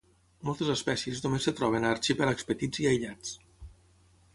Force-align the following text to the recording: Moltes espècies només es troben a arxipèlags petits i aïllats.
Moltes 0.47 0.71
espècies 0.75 1.21
només 1.27 1.47
es 1.53 1.57
troben 1.61 1.87
a 1.87 1.93
arxipèlags 1.99 2.49
petits 2.51 2.87
i 2.87 2.89
aïllats. 2.95 3.41